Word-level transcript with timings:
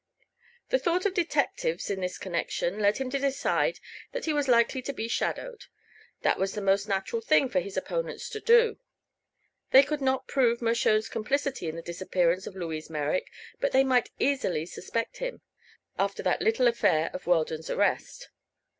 The 0.69 0.79
thought 0.79 1.05
of 1.05 1.13
detectives, 1.13 1.91
in 1.91 1.99
this 2.01 2.17
connection, 2.17 2.79
led 2.79 2.97
him 2.97 3.11
to 3.11 3.19
decide 3.19 3.79
that 4.13 4.25
he 4.25 4.33
was 4.33 4.47
likely 4.47 4.81
to 4.81 4.93
be 4.93 5.07
shadowed. 5.07 5.65
That 6.23 6.39
was 6.39 6.55
the 6.55 6.59
most 6.61 6.87
natural 6.87 7.21
thing 7.21 7.49
for 7.49 7.59
his 7.59 7.77
opponents 7.77 8.27
to 8.31 8.39
do. 8.39 8.79
They 9.69 9.83
could 9.83 10.01
not 10.01 10.27
prove 10.27 10.59
Mershone's 10.59 11.07
complicity 11.07 11.69
in 11.69 11.75
the 11.75 11.83
disappearance 11.83 12.47
of 12.47 12.55
Louise 12.55 12.89
Merrick, 12.89 13.29
but 13.59 13.73
they 13.73 13.83
might 13.83 14.09
easily 14.17 14.65
suspect 14.65 15.17
him, 15.17 15.41
after 15.99 16.23
that 16.23 16.41
little 16.41 16.67
affair 16.67 17.11
of 17.13 17.27
Weldon's 17.27 17.69
arrest. 17.69 18.29